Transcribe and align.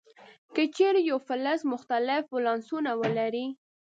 که 0.53 0.63
چیرې 0.75 1.01
یو 1.09 1.17
فلز 1.27 1.61
مختلف 1.73 2.23
ولانسونه 2.35 2.91
ولري. 3.01 3.47